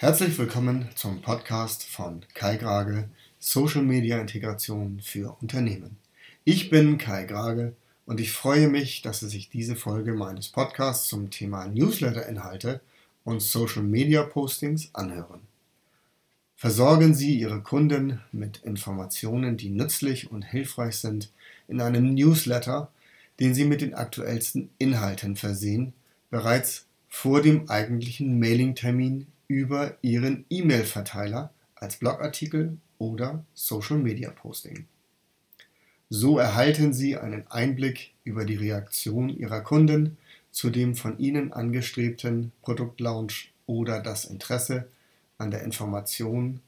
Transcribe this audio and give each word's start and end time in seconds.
Herzlich 0.00 0.38
willkommen 0.38 0.88
zum 0.94 1.20
Podcast 1.20 1.84
von 1.84 2.24
Kai 2.32 2.56
Grage, 2.56 3.10
Social 3.38 3.82
Media 3.82 4.18
Integration 4.18 4.98
für 5.02 5.36
Unternehmen. 5.42 5.98
Ich 6.42 6.70
bin 6.70 6.96
Kai 6.96 7.24
Grage 7.24 7.74
und 8.06 8.18
ich 8.18 8.32
freue 8.32 8.68
mich, 8.68 9.02
dass 9.02 9.20
Sie 9.20 9.28
sich 9.28 9.50
diese 9.50 9.76
Folge 9.76 10.14
meines 10.14 10.48
Podcasts 10.48 11.06
zum 11.06 11.28
Thema 11.28 11.66
Newsletter-Inhalte 11.66 12.80
und 13.24 13.42
Social 13.42 13.82
Media 13.82 14.22
Postings 14.22 14.88
anhören. 14.94 15.42
Versorgen 16.56 17.14
Sie 17.14 17.38
Ihre 17.38 17.60
Kunden 17.60 18.22
mit 18.32 18.62
Informationen, 18.64 19.58
die 19.58 19.68
nützlich 19.68 20.32
und 20.32 20.40
hilfreich 20.40 20.96
sind, 20.96 21.30
in 21.68 21.82
einem 21.82 22.14
Newsletter, 22.14 22.90
den 23.38 23.52
Sie 23.52 23.66
mit 23.66 23.82
den 23.82 23.92
aktuellsten 23.92 24.70
Inhalten 24.78 25.36
versehen, 25.36 25.92
bereits 26.30 26.86
vor 27.10 27.42
dem 27.42 27.68
eigentlichen 27.68 28.40
Mailing-Termin 28.40 29.26
über 29.50 29.96
Ihren 30.00 30.44
E-Mail-Verteiler 30.48 31.52
als 31.74 31.96
Blogartikel 31.96 32.78
oder 32.98 33.44
Social-Media-Posting. 33.54 34.86
So 36.08 36.38
erhalten 36.38 36.92
Sie 36.92 37.16
einen 37.16 37.48
Einblick 37.48 38.12
über 38.22 38.44
die 38.44 38.54
Reaktion 38.54 39.28
Ihrer 39.28 39.62
Kunden 39.62 40.18
zu 40.52 40.70
dem 40.70 40.94
von 40.94 41.18
Ihnen 41.18 41.52
angestrebten 41.52 42.52
Produktlaunch 42.62 43.52
oder 43.66 44.00
das 44.00 44.24
Interesse 44.24 44.86
an 45.36 45.50
der 45.50 45.64
Information, 45.64 46.60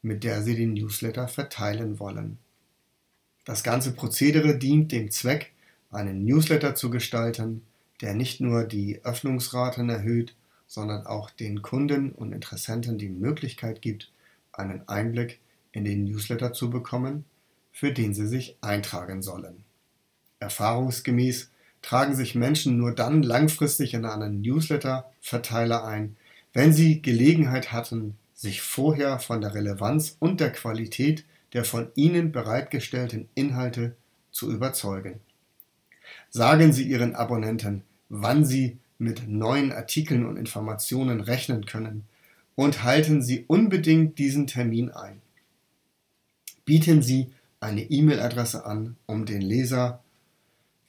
mit 0.00 0.24
der 0.24 0.42
Sie 0.42 0.56
den 0.56 0.72
Newsletter 0.72 1.28
verteilen 1.28 1.98
wollen. 1.98 2.38
Das 3.44 3.62
ganze 3.62 3.92
Prozedere 3.92 4.56
dient 4.56 4.90
dem 4.90 5.10
Zweck, 5.10 5.52
einen 5.90 6.24
Newsletter 6.24 6.74
zu 6.74 6.88
gestalten, 6.88 7.60
der 8.00 8.14
nicht 8.14 8.40
nur 8.40 8.64
die 8.64 9.04
Öffnungsraten 9.04 9.90
erhöht, 9.90 10.34
sondern 10.72 11.06
auch 11.06 11.28
den 11.28 11.60
Kunden 11.60 12.12
und 12.12 12.32
Interessenten 12.32 12.96
die 12.96 13.10
Möglichkeit 13.10 13.82
gibt, 13.82 14.10
einen 14.52 14.88
Einblick 14.88 15.38
in 15.70 15.84
den 15.84 16.04
Newsletter 16.04 16.54
zu 16.54 16.70
bekommen, 16.70 17.26
für 17.72 17.92
den 17.92 18.14
sie 18.14 18.26
sich 18.26 18.56
eintragen 18.62 19.20
sollen. 19.20 19.64
Erfahrungsgemäß 20.40 21.50
tragen 21.82 22.16
sich 22.16 22.34
Menschen 22.34 22.78
nur 22.78 22.94
dann 22.94 23.22
langfristig 23.22 23.92
in 23.92 24.06
einen 24.06 24.40
Newsletter-Verteiler 24.40 25.84
ein, 25.84 26.16
wenn 26.54 26.72
sie 26.72 27.02
Gelegenheit 27.02 27.70
hatten, 27.70 28.16
sich 28.32 28.62
vorher 28.62 29.18
von 29.18 29.42
der 29.42 29.52
Relevanz 29.52 30.16
und 30.20 30.40
der 30.40 30.52
Qualität 30.52 31.26
der 31.52 31.66
von 31.66 31.88
ihnen 31.96 32.32
bereitgestellten 32.32 33.28
Inhalte 33.34 33.94
zu 34.30 34.50
überzeugen. 34.50 35.20
Sagen 36.30 36.72
Sie 36.72 36.84
Ihren 36.84 37.14
Abonnenten, 37.14 37.82
wann 38.08 38.46
Sie 38.46 38.78
mit 39.02 39.28
neuen 39.28 39.72
Artikeln 39.72 40.24
und 40.24 40.36
Informationen 40.36 41.20
rechnen 41.20 41.66
können 41.66 42.04
und 42.54 42.82
halten 42.82 43.22
Sie 43.22 43.44
unbedingt 43.48 44.18
diesen 44.18 44.46
Termin 44.46 44.90
ein. 44.90 45.20
Bieten 46.64 47.02
Sie 47.02 47.32
eine 47.60 47.82
E-Mail-Adresse 47.82 48.64
an, 48.64 48.96
um 49.06 49.26
den 49.26 49.42
Leser 49.42 50.02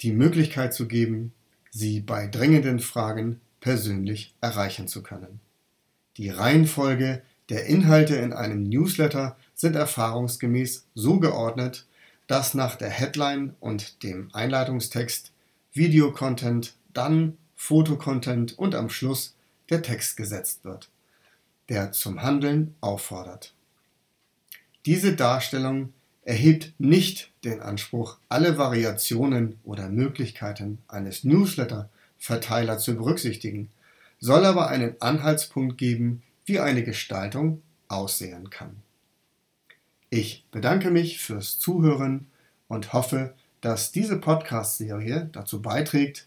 die 0.00 0.12
Möglichkeit 0.12 0.74
zu 0.74 0.86
geben, 0.86 1.32
Sie 1.70 2.00
bei 2.00 2.26
dringenden 2.26 2.80
Fragen 2.80 3.40
persönlich 3.60 4.34
erreichen 4.40 4.88
zu 4.88 5.02
können. 5.02 5.40
Die 6.18 6.28
Reihenfolge 6.28 7.22
der 7.48 7.66
Inhalte 7.66 8.16
in 8.16 8.32
einem 8.32 8.64
Newsletter 8.64 9.36
sind 9.54 9.74
erfahrungsgemäß 9.74 10.86
so 10.94 11.18
geordnet, 11.18 11.86
dass 12.26 12.52
nach 12.54 12.76
der 12.76 12.90
Headline 12.90 13.54
und 13.60 14.02
dem 14.02 14.28
Einleitungstext 14.34 15.32
Videocontent 15.72 16.74
dann 16.92 17.38
Fotocontent 17.62 18.58
und 18.58 18.74
am 18.74 18.90
Schluss 18.90 19.36
der 19.70 19.82
Text 19.82 20.16
gesetzt 20.16 20.64
wird, 20.64 20.90
der 21.68 21.92
zum 21.92 22.20
Handeln 22.20 22.74
auffordert. 22.80 23.54
Diese 24.84 25.14
Darstellung 25.14 25.92
erhebt 26.24 26.74
nicht 26.78 27.30
den 27.44 27.60
Anspruch, 27.60 28.18
alle 28.28 28.58
Variationen 28.58 29.60
oder 29.62 29.88
Möglichkeiten 29.88 30.78
eines 30.88 31.22
Newsletter-Verteilers 31.22 32.82
zu 32.82 32.96
berücksichtigen, 32.96 33.70
soll 34.18 34.44
aber 34.44 34.66
einen 34.66 35.00
Anhaltspunkt 35.00 35.78
geben, 35.78 36.24
wie 36.44 36.58
eine 36.58 36.82
Gestaltung 36.82 37.62
aussehen 37.86 38.50
kann. 38.50 38.74
Ich 40.10 40.44
bedanke 40.50 40.90
mich 40.90 41.20
fürs 41.20 41.60
Zuhören 41.60 42.26
und 42.66 42.92
hoffe, 42.92 43.34
dass 43.60 43.92
diese 43.92 44.18
Podcast-Serie 44.18 45.30
dazu 45.30 45.62
beiträgt, 45.62 46.26